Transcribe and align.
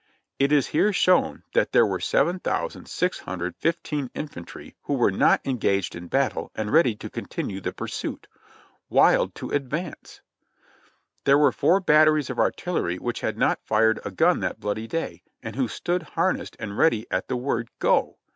It 0.39 0.51
is 0.51 0.65
here 0.69 0.91
shown 0.91 1.43
that 1.53 1.73
there 1.73 1.85
were 1.85 1.99
7,615 1.99 4.09
infantry 4.15 4.75
who 4.85 4.95
were 4.95 5.11
not 5.11 5.41
engaged 5.45 5.93
in 5.95 6.07
battle 6.07 6.51
and 6.55 6.71
ready 6.73 6.95
to 6.95 7.07
continue 7.11 7.61
the 7.61 7.71
pursuit— 7.71 8.25
wild 8.89 9.35
to 9.35 9.53
ad 9.53 9.69
vance. 9.69 10.21
There 11.25 11.37
were 11.37 11.51
four 11.51 11.81
batteries 11.81 12.31
of 12.31 12.39
artillery 12.39 12.97
which 12.97 13.21
had 13.21 13.37
not 13.37 13.59
fired 13.63 13.99
a 14.03 14.09
gun 14.09 14.39
that 14.39 14.59
bloody 14.59 14.87
day, 14.87 15.21
and 15.43 15.55
who 15.55 15.67
stood 15.67 16.01
harnessed 16.01 16.55
and 16.59 16.75
ready 16.79 17.05
at 17.11 17.27
the 17.27 17.37
word 17.37 17.69
"Go 17.77 18.17